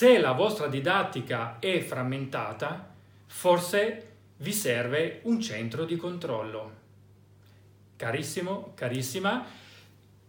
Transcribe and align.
se 0.00 0.18
la 0.18 0.32
vostra 0.32 0.66
didattica 0.66 1.58
è 1.58 1.78
frammentata, 1.80 2.88
forse 3.26 4.12
vi 4.38 4.50
serve 4.50 5.20
un 5.24 5.42
centro 5.42 5.84
di 5.84 5.96
controllo. 5.96 6.72
Carissimo, 7.96 8.72
carissima, 8.74 9.44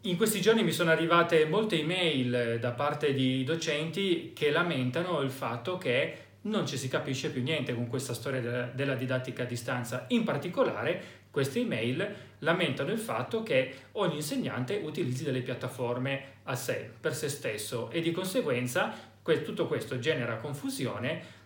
in 0.00 0.16
questi 0.16 0.40
giorni 0.40 0.64
mi 0.64 0.72
sono 0.72 0.90
arrivate 0.90 1.46
molte 1.46 1.78
email 1.78 2.58
da 2.58 2.72
parte 2.72 3.14
di 3.14 3.44
docenti 3.44 4.32
che 4.34 4.50
lamentano 4.50 5.20
il 5.20 5.30
fatto 5.30 5.78
che 5.78 6.16
non 6.42 6.66
ci 6.66 6.76
si 6.76 6.88
capisce 6.88 7.30
più 7.30 7.44
niente 7.44 7.72
con 7.72 7.86
questa 7.86 8.12
storia 8.12 8.72
della, 8.74 8.96
didattica 8.96 9.44
a 9.44 9.46
distanza. 9.46 10.06
In 10.08 10.24
particolare 10.24 11.18
queste 11.30 11.60
email 11.60 12.12
lamentano 12.40 12.90
il 12.90 12.98
fatto 12.98 13.44
che 13.44 13.72
ogni 13.92 14.16
insegnante 14.16 14.80
utilizzi 14.82 15.22
delle 15.22 15.42
piattaforme 15.42 16.38
a 16.42 16.56
sé, 16.56 16.90
per 17.00 17.14
se 17.14 17.28
stesso 17.28 17.88
e 17.90 18.00
di 18.00 18.10
conseguenza 18.10 19.09
tutto 19.42 19.66
questo 19.66 19.98
genera 19.98 20.36
confusione 20.36 21.38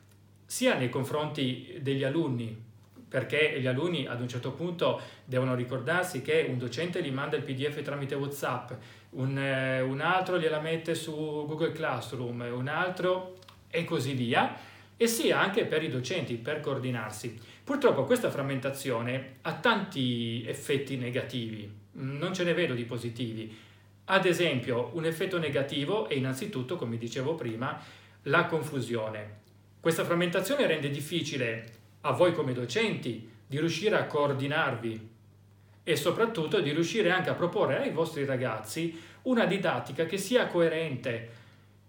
sia 0.46 0.76
nei 0.76 0.88
confronti 0.88 1.78
degli 1.80 2.04
alunni, 2.04 2.56
perché 3.08 3.60
gli 3.60 3.66
alunni 3.66 4.06
ad 4.06 4.20
un 4.20 4.28
certo 4.28 4.52
punto 4.52 5.00
devono 5.24 5.54
ricordarsi 5.54 6.22
che 6.22 6.46
un 6.48 6.58
docente 6.58 7.02
gli 7.02 7.12
manda 7.12 7.36
il 7.36 7.42
PDF 7.42 7.82
tramite 7.82 8.14
WhatsApp, 8.14 8.72
un, 9.10 9.38
eh, 9.38 9.80
un 9.80 10.00
altro 10.00 10.38
gliela 10.38 10.60
mette 10.60 10.94
su 10.94 11.12
Google 11.12 11.72
Classroom, 11.72 12.44
un 12.52 12.68
altro 12.68 13.36
e 13.68 13.84
così 13.84 14.14
via, 14.14 14.56
e 14.96 15.06
sia 15.06 15.40
anche 15.40 15.64
per 15.64 15.82
i 15.82 15.88
docenti 15.88 16.34
per 16.34 16.60
coordinarsi. 16.60 17.38
Purtroppo 17.62 18.04
questa 18.04 18.30
frammentazione 18.30 19.36
ha 19.42 19.54
tanti 19.54 20.44
effetti 20.46 20.96
negativi, 20.96 21.72
non 21.92 22.34
ce 22.34 22.44
ne 22.44 22.54
vedo 22.54 22.74
di 22.74 22.84
positivi. 22.84 23.56
Ad 24.06 24.26
esempio, 24.26 24.90
un 24.94 25.06
effetto 25.06 25.38
negativo 25.38 26.08
è 26.08 26.14
innanzitutto, 26.14 26.76
come 26.76 26.98
dicevo 26.98 27.34
prima, 27.34 27.80
la 28.24 28.44
confusione. 28.46 29.42
Questa 29.80 30.04
frammentazione 30.04 30.66
rende 30.66 30.90
difficile 30.90 31.72
a 32.02 32.12
voi 32.12 32.34
come 32.34 32.52
docenti 32.52 33.30
di 33.46 33.58
riuscire 33.58 33.96
a 33.96 34.06
coordinarvi 34.06 35.08
e 35.82 35.96
soprattutto 35.96 36.60
di 36.60 36.72
riuscire 36.72 37.10
anche 37.10 37.30
a 37.30 37.34
proporre 37.34 37.80
ai 37.80 37.90
vostri 37.90 38.24
ragazzi 38.24 38.98
una 39.22 39.44
didattica 39.46 40.04
che 40.04 40.18
sia 40.18 40.46
coerente 40.46 41.30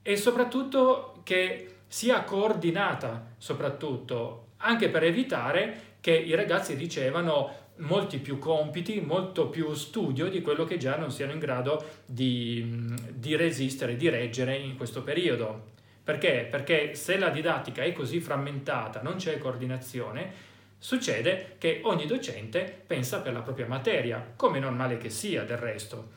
e 0.01 0.15
soprattutto 0.15 1.21
che 1.23 1.75
sia 1.87 2.23
coordinata, 2.23 3.33
soprattutto 3.37 4.47
anche 4.57 4.89
per 4.89 5.03
evitare 5.03 5.95
che 5.99 6.11
i 6.11 6.35
ragazzi 6.35 6.75
ricevano 6.75 7.64
molti 7.77 8.19
più 8.19 8.39
compiti, 8.39 9.01
molto 9.01 9.49
più 9.49 9.73
studio 9.73 10.29
di 10.29 10.41
quello 10.41 10.63
che 10.63 10.77
già 10.77 10.95
non 10.97 11.11
siano 11.11 11.33
in 11.33 11.39
grado 11.39 11.83
di, 12.05 12.93
di 13.13 13.35
resistere, 13.35 13.97
di 13.97 14.09
reggere 14.09 14.55
in 14.55 14.77
questo 14.77 15.03
periodo. 15.03 15.73
Perché? 16.03 16.47
Perché 16.49 16.93
se 16.93 17.17
la 17.17 17.29
didattica 17.29 17.81
è 17.81 17.91
così 17.91 18.19
frammentata, 18.19 19.01
non 19.01 19.15
c'è 19.15 19.37
coordinazione, 19.39 20.31
succede 20.77 21.55
che 21.57 21.81
ogni 21.83 22.05
docente 22.05 22.83
pensa 22.85 23.21
per 23.21 23.33
la 23.33 23.41
propria 23.41 23.65
materia, 23.65 24.33
come 24.35 24.59
normale 24.59 24.97
che 24.97 25.09
sia 25.09 25.43
del 25.43 25.57
resto. 25.57 26.11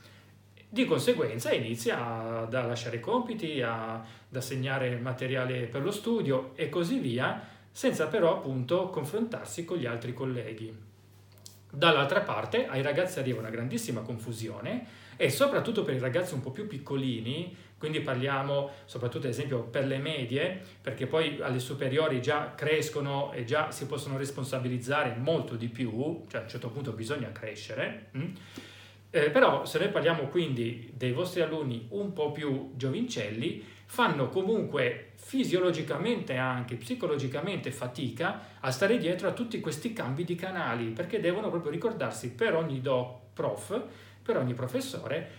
Di 0.68 0.84
conseguenza 0.84 1.50
inizia 1.52 2.46
a 2.46 2.66
lasciare 2.66 3.00
compiti, 3.00 3.62
ad 3.62 4.04
assegnare 4.34 4.96
materiale 4.96 5.64
per 5.64 5.82
lo 5.82 5.90
studio 5.90 6.52
e 6.54 6.68
così 6.68 6.98
via, 6.98 7.42
senza 7.70 8.08
però 8.08 8.36
appunto 8.36 8.90
confrontarsi 8.90 9.64
con 9.64 9.78
gli 9.78 9.86
altri 9.86 10.12
colleghi. 10.12 10.88
Dall'altra 11.70 12.20
parte 12.20 12.66
ai 12.66 12.83
ragazzi 12.83 13.19
arriva 13.19 13.41
una 13.41 13.50
grandissima 13.50 14.00
confusione 14.00 14.86
e 15.16 15.30
soprattutto 15.30 15.83
per 15.84 15.94
i 15.94 15.98
ragazzi 15.98 16.33
un 16.33 16.41
po' 16.41 16.50
più 16.50 16.66
piccolini, 16.66 17.55
quindi 17.77 18.00
parliamo 18.00 18.70
soprattutto 18.84 19.27
ad 19.27 19.33
esempio 19.33 19.62
per 19.64 19.84
le 19.86 19.98
medie, 19.98 20.60
perché 20.80 21.06
poi 21.06 21.38
alle 21.41 21.58
superiori 21.58 22.22
già 22.22 22.55
crescono 22.55 23.33
e 23.33 23.44
già 23.44 23.70
si 23.70 23.86
possono 23.86 24.16
responsabilizzare 24.16 25.14
molto 25.16 25.56
di 25.56 25.69
più, 25.69 26.25
cioè 26.28 26.41
a 26.41 26.44
un 26.44 26.48
certo 26.48 26.70
punto 26.70 26.92
bisogna 26.92 27.30
crescere. 27.33 28.06
Hm? 28.12 28.32
Eh, 29.10 29.31
però 29.31 29.65
se 29.65 29.78
noi 29.78 29.88
parliamo 29.88 30.25
quindi 30.28 30.91
dei 30.94 31.12
vostri 31.12 31.41
alunni 31.41 31.87
un 31.91 32.12
po' 32.12 32.31
più 32.31 32.72
giovincelli, 32.76 33.65
fanno 33.91 34.28
comunque 34.28 35.12
fisiologicamente 35.15 36.37
anche 36.37 36.76
psicologicamente 36.76 37.72
fatica 37.72 38.56
a 38.60 38.71
stare 38.71 38.99
dietro 38.99 39.28
a 39.28 39.32
tutti 39.32 39.60
questi 39.60 39.94
cambi 39.94 40.25
di 40.25 40.34
canali, 40.34 40.91
perché 40.91 41.21
devono 41.21 41.49
proprio 41.49 41.72
ricordarsi 41.72 42.32
per 42.32 42.54
ogni 42.54 42.82
do 42.82 43.28
prof, 43.32 43.82
per 44.22 44.37
ogni 44.37 44.53
professore, 44.53 45.31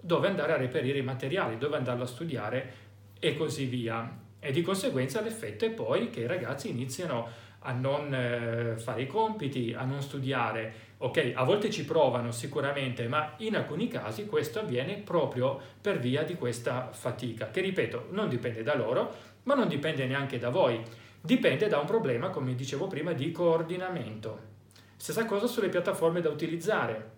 dove 0.00 0.26
andare 0.26 0.52
a 0.52 0.56
reperire 0.56 0.98
i 0.98 1.02
materiali, 1.02 1.58
dove 1.58 1.76
andarlo 1.76 2.02
a 2.02 2.08
studiare 2.08 2.74
e 3.20 3.36
così 3.36 3.66
via. 3.66 4.18
E 4.40 4.50
di 4.50 4.62
conseguenza 4.62 5.20
l'effetto 5.20 5.64
è 5.64 5.70
poi 5.70 6.10
che 6.10 6.20
i 6.20 6.26
ragazzi 6.26 6.70
iniziano 6.70 7.28
a 7.62 7.72
non 7.72 8.14
eh, 8.14 8.76
fare 8.78 9.02
i 9.02 9.06
compiti, 9.06 9.74
a 9.76 9.84
non 9.84 10.02
studiare 10.02 10.90
Ok, 11.02 11.32
a 11.34 11.42
volte 11.42 11.68
ci 11.68 11.84
provano 11.84 12.30
sicuramente, 12.30 13.08
ma 13.08 13.34
in 13.38 13.56
alcuni 13.56 13.88
casi 13.88 14.26
questo 14.26 14.60
avviene 14.60 14.98
proprio 14.98 15.60
per 15.80 15.98
via 15.98 16.22
di 16.22 16.36
questa 16.36 16.90
fatica, 16.92 17.50
che 17.50 17.60
ripeto, 17.60 18.06
non 18.10 18.28
dipende 18.28 18.62
da 18.62 18.76
loro, 18.76 19.12
ma 19.42 19.54
non 19.54 19.66
dipende 19.66 20.06
neanche 20.06 20.38
da 20.38 20.50
voi, 20.50 20.80
dipende 21.20 21.66
da 21.66 21.80
un 21.80 21.86
problema, 21.86 22.30
come 22.30 22.54
dicevo 22.54 22.86
prima, 22.86 23.14
di 23.14 23.32
coordinamento. 23.32 24.50
Stessa 24.94 25.24
cosa 25.24 25.48
sulle 25.48 25.68
piattaforme 25.68 26.20
da 26.20 26.28
utilizzare. 26.28 27.10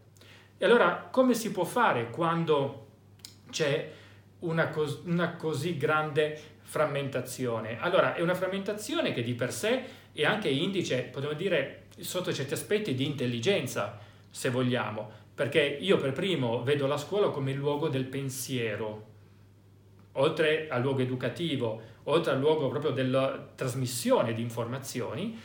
E 0.57 0.65
allora 0.65 1.07
come 1.11 1.35
si 1.35 1.51
può 1.51 1.65
fare 1.65 2.09
quando 2.09 2.87
c'è 3.51 3.91
una, 4.39 4.69
cos- 4.69 5.03
una 5.05 5.37
così 5.37 5.77
grande 5.77 6.41
frammentazione? 6.63 7.79
Allora, 7.81 8.15
è 8.15 8.23
una 8.23 8.35
frammentazione 8.35 9.13
che 9.13 9.23
di 9.23 9.35
per 9.35 9.53
sé 9.53 10.03
è 10.23 10.25
anche 10.25 10.49
indice, 10.49 11.09
potremmo 11.13 11.35
dire, 11.35 11.87
sotto 11.99 12.33
certi 12.33 12.55
aspetti 12.55 12.95
di 12.95 13.05
intelligenza, 13.05 13.99
se 14.31 14.51
vogliamo, 14.51 15.11
perché 15.35 15.61
io 15.61 15.97
per 15.97 16.13
primo 16.13 16.63
vedo 16.63 16.87
la 16.87 16.97
scuola 16.97 17.29
come 17.31 17.51
il 17.51 17.57
luogo 17.57 17.89
del 17.89 18.05
pensiero, 18.05 19.13
oltre 20.13 20.69
al 20.69 20.81
luogo 20.83 21.03
educativo, 21.03 21.83
oltre 22.05 22.33
al 22.33 22.39
luogo 22.39 22.69
proprio 22.69 22.93
della 22.93 23.53
trasmissione 23.55 24.33
di 24.35 24.43
informazioni, 24.43 25.37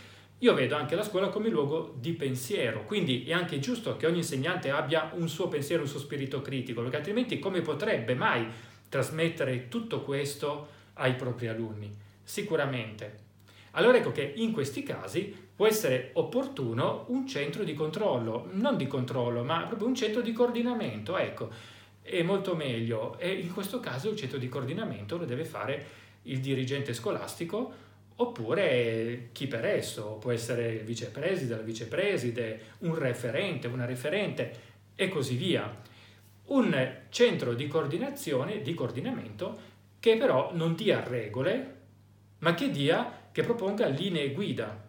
io 0.42 0.54
vedo 0.54 0.76
anche 0.76 0.96
la 0.96 1.04
scuola 1.04 1.30
come 1.30 1.50
luogo 1.50 1.96
di 1.98 2.14
pensiero, 2.14 2.86
quindi 2.86 3.26
è 3.26 3.34
anche 3.34 3.60
giusto 3.60 3.98
che 3.98 4.06
ogni 4.06 4.18
insegnante 4.18 4.70
abbia 4.70 5.12
un 5.14 5.28
suo 5.28 5.48
pensiero, 5.48 5.82
un 5.82 5.88
suo 5.88 6.00
spirito 6.00 6.42
critico, 6.42 6.82
perché 6.82 6.98
altrimenti 6.98 7.40
come 7.40 7.62
potrebbe 7.62 8.14
mai 8.14 8.48
trasmettere 8.88 9.68
tutto 9.68 10.02
questo 10.02 10.68
ai 10.94 11.16
propri 11.16 11.48
alunni? 11.48 11.92
Sicuramente. 12.24 13.28
Allora 13.72 13.98
ecco 13.98 14.12
che 14.12 14.34
in 14.36 14.52
questi 14.52 14.84
casi 14.84 15.34
può 15.56 15.68
essere 15.68 16.12
opportuno 16.14 17.06
un 17.10 17.28
centro 17.28 17.64
di 17.64 17.74
controllo, 17.74 18.48
non 18.54 18.78
di 18.78 18.88
controllo, 18.88 19.44
ma 19.44 19.66
proprio 19.66 19.88
un 19.88 19.96
centro 19.96 20.22
di 20.22 20.32
coordinamento, 20.32 21.18
ecco, 21.18 21.50
è 22.02 22.22
molto 22.24 22.56
meglio. 22.56 23.18
E 23.20 23.32
in 23.32 23.54
questo 23.54 23.80
caso 23.80 24.10
il 24.10 24.16
centro 24.16 24.38
di 24.38 24.50
coordinamento 24.50 25.18
lo 25.18 25.26
deve 25.26 25.46
fare 25.46 25.86
il 26.24 26.40
dirigente 26.40 26.94
scolastico 26.94 27.88
oppure 28.22 29.30
chi 29.32 29.48
per 29.48 29.66
esso, 29.66 30.18
può 30.20 30.32
essere 30.32 30.74
il 30.74 30.84
vicepreside, 30.84 31.56
la 31.56 31.62
vicepreside, 31.62 32.62
un 32.80 32.96
referente, 32.96 33.68
una 33.68 33.86
referente 33.86 34.68
e 34.96 35.08
così 35.08 35.36
via. 35.36 35.74
Un 36.48 36.98
centro 37.10 37.54
di 37.54 37.68
coordinazione, 37.68 38.62
di 38.62 38.74
coordinamento 38.74 39.68
che 40.00 40.18
però 40.18 40.52
non 40.54 40.76
dia 40.76 41.04
regole, 41.06 41.76
ma 42.40 42.54
che 42.54 42.72
dia, 42.72 43.19
che 43.40 43.46
proponga 43.46 43.88
linee 43.88 44.32
guida 44.32 44.88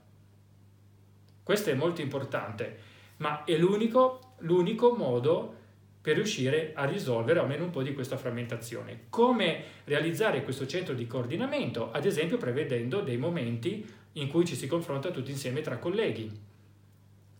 questo 1.50 1.70
è 1.70 1.74
molto 1.74 2.00
importante, 2.00 2.78
ma 3.16 3.42
è 3.42 3.56
l'unico, 3.56 4.34
l'unico 4.38 4.94
modo 4.94 5.56
per 6.00 6.14
riuscire 6.14 6.72
a 6.74 6.84
risolvere 6.84 7.40
almeno 7.40 7.64
un 7.64 7.70
po' 7.70 7.82
di 7.82 7.92
questa 7.92 8.16
frammentazione. 8.16 9.06
Come 9.08 9.64
realizzare 9.82 10.44
questo 10.44 10.64
centro 10.68 10.94
di 10.94 11.08
coordinamento? 11.08 11.90
Ad 11.90 12.04
esempio 12.04 12.36
prevedendo 12.36 13.00
dei 13.00 13.16
momenti 13.16 13.84
in 14.12 14.28
cui 14.28 14.44
ci 14.44 14.54
si 14.54 14.68
confronta 14.68 15.10
tutti 15.10 15.32
insieme 15.32 15.60
tra 15.60 15.78
colleghi, 15.78 16.30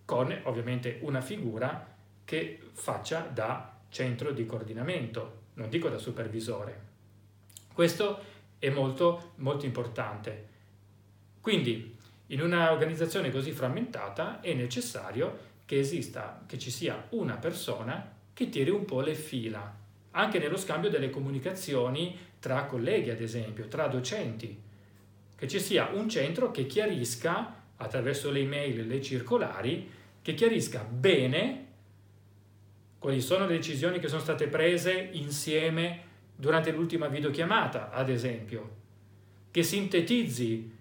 con 0.05 0.37
ovviamente 0.43 0.99
una 1.03 1.21
figura 1.21 1.95
che 2.25 2.59
faccia 2.73 3.21
da 3.21 3.79
centro 3.91 4.33
di 4.33 4.45
coordinamento, 4.45 5.43
non 5.55 5.69
dico 5.69 5.89
da 5.89 5.99
supervisore. 5.99 6.81
Questo 7.73 8.19
è 8.59 8.71
molto 8.71 9.35
molto 9.37 9.67
importante. 9.67 10.49
Quindi 11.41 11.97
in 12.27 12.43
un'organizzazione 12.43 13.31
così 13.31 13.53
frammentata 13.53 14.41
è 14.41 14.53
necessario 14.55 15.49
che 15.65 15.79
esista, 15.79 16.43
che 16.47 16.59
ci 16.59 16.71
sia 16.71 17.07
una 17.11 17.37
persona 17.37 18.13
che 18.33 18.49
tiri 18.49 18.71
un 18.71 18.85
po' 18.85 19.01
le 19.01 19.15
fila, 19.15 19.77
anche 20.13 20.39
nello 20.39 20.57
scambio 20.57 20.91
delle 20.91 21.11
comunicazioni 21.11 22.17
tra 22.39 22.65
colleghi, 22.65 23.11
ad 23.11 23.21
esempio, 23.21 23.69
tra 23.69 23.87
docenti, 23.87 24.59
che 25.37 25.49
ci 25.49 25.61
sia 25.61 25.91
un 25.93 26.09
centro 26.09 26.51
che 26.51 26.67
chiarisca 26.67 27.55
attraverso 27.77 28.31
le 28.31 28.41
email 28.41 28.87
le 28.87 29.01
circolari, 29.01 29.91
che 30.23 30.35
chiarisca 30.35 30.83
bene 30.83 31.67
quali 32.99 33.21
sono 33.21 33.47
le 33.47 33.55
decisioni 33.55 33.99
che 33.99 34.09
sono 34.09 34.21
state 34.21 34.49
prese 34.49 35.09
insieme 35.13 36.09
durante 36.37 36.71
l'ultima 36.71 37.09
videochiamata, 37.09 37.91
ad 37.91 38.11
esempio, 38.11 38.77
che 39.51 39.63
sintetizzi 39.63 40.79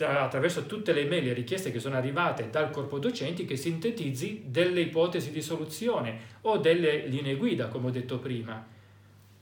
attraverso 0.00 0.66
tutte 0.66 0.92
le 0.92 1.04
mail 1.04 1.28
e 1.28 1.32
richieste 1.32 1.70
che 1.70 1.78
sono 1.78 1.96
arrivate 1.96 2.48
dal 2.50 2.70
corpo 2.70 2.98
docenti, 2.98 3.44
che 3.44 3.56
sintetizzi 3.56 4.44
delle 4.46 4.80
ipotesi 4.80 5.30
di 5.30 5.42
soluzione 5.42 6.18
o 6.42 6.58
delle 6.58 7.06
linee 7.06 7.36
guida, 7.36 7.68
come 7.68 7.88
ho 7.88 7.90
detto 7.90 8.18
prima, 8.18 8.66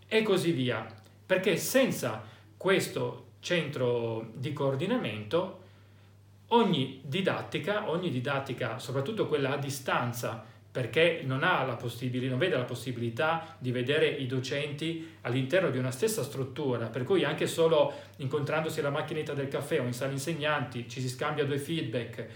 e 0.07 0.23
così 0.23 0.53
via. 0.53 0.87
Perché 1.25 1.57
senza 1.57 2.25
questo 2.57 3.27
centro 3.41 4.33
di 4.35 4.53
coordinamento, 4.53 5.59
ogni 6.49 7.01
didattica, 7.05 7.89
ogni 7.89 8.11
didattica, 8.11 8.79
soprattutto 8.79 9.29
quella 9.29 9.53
a 9.53 9.57
distanza, 9.57 10.45
perché 10.71 11.23
non, 11.25 11.41
non 11.41 12.39
vede 12.39 12.57
la 12.57 12.65
possibilità 12.65 13.57
di 13.59 13.73
vedere 13.73 14.07
i 14.07 14.27
docenti 14.27 15.17
all'interno 15.23 15.71
di 15.71 15.79
una 15.79 15.91
stessa 15.91 16.23
struttura, 16.23 16.87
per 16.87 17.03
cui 17.03 17.25
anche 17.25 17.49
solo 17.49 17.93
incontrandosi 18.17 18.79
alla 18.79 18.91
macchinetta 18.91 19.35
del 19.35 19.49
caffè 19.49 19.81
o 19.81 19.85
in 19.85 19.93
sala 19.93 20.13
insegnanti 20.13 20.89
ci 20.89 21.01
si 21.01 21.09
scambia 21.09 21.45
due 21.45 21.59
feedback 21.59 22.27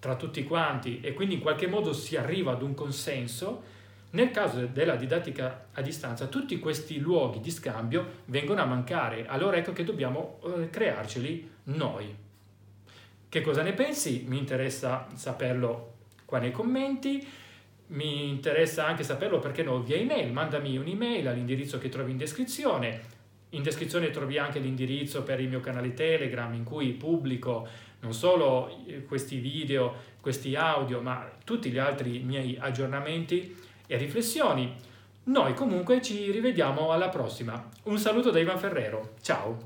tra 0.00 0.16
tutti 0.16 0.42
quanti 0.42 1.00
e 1.00 1.14
quindi 1.14 1.34
in 1.34 1.40
qualche 1.40 1.68
modo 1.68 1.92
si 1.92 2.16
arriva 2.16 2.52
ad 2.52 2.62
un 2.62 2.74
consenso, 2.74 3.74
nel 4.10 4.30
caso 4.32 4.66
della 4.66 4.96
didattica 4.96 5.66
a 5.72 5.80
distanza 5.80 6.26
tutti 6.26 6.58
questi 6.58 6.98
luoghi 6.98 7.40
di 7.40 7.50
scambio 7.50 8.22
vengono 8.26 8.62
a 8.62 8.64
mancare, 8.64 9.26
allora 9.26 9.58
ecco 9.58 9.72
che 9.72 9.84
dobbiamo 9.84 10.40
eh, 10.44 10.70
crearceli 10.70 11.50
noi. 11.64 12.14
Che 13.28 13.40
cosa 13.42 13.62
ne 13.62 13.72
pensi? 13.74 14.24
Mi 14.26 14.38
interessa 14.38 15.06
saperlo 15.14 15.94
qua 16.24 16.38
nei 16.38 16.50
commenti 16.50 17.44
mi 17.88 18.28
interessa 18.28 18.86
anche 18.86 19.04
saperlo 19.04 19.38
perché 19.38 19.62
no 19.62 19.80
via 19.80 19.96
email, 19.96 20.32
mandami 20.32 20.76
un'email 20.76 21.28
all'indirizzo 21.28 21.78
che 21.78 21.88
trovi 21.88 22.10
in 22.10 22.16
descrizione. 22.16 23.14
In 23.50 23.62
descrizione 23.62 24.10
trovi 24.10 24.38
anche 24.38 24.58
l'indirizzo 24.58 25.22
per 25.22 25.40
il 25.40 25.48
mio 25.48 25.60
canale 25.60 25.94
Telegram 25.94 26.52
in 26.52 26.64
cui 26.64 26.92
pubblico 26.92 27.66
non 28.00 28.12
solo 28.12 28.84
eh, 28.86 29.04
questi 29.04 29.38
video, 29.38 29.94
questi 30.20 30.54
audio, 30.54 31.00
ma 31.00 31.30
tutti 31.44 31.70
gli 31.70 31.78
altri 31.78 32.18
miei 32.20 32.56
aggiornamenti 32.58 33.56
e 33.86 33.96
riflessioni. 33.96 34.74
Noi 35.24 35.54
comunque 35.54 36.02
ci 36.02 36.30
rivediamo 36.30 36.92
alla 36.92 37.08
prossima. 37.08 37.68
Un 37.84 37.98
saluto 37.98 38.30
da 38.30 38.38
Ivan 38.38 38.58
Ferrero. 38.58 39.14
Ciao! 39.22 39.64